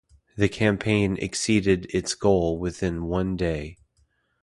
The 0.35 0.49
campaign 0.49 1.15
exceeded 1.17 1.85
its 1.93 2.15
goal 2.15 2.57
within 2.57 3.03
one 3.03 3.35
day. 3.35 3.77